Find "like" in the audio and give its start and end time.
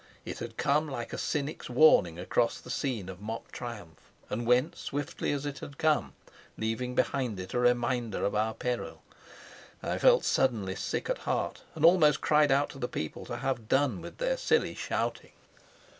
0.89-1.13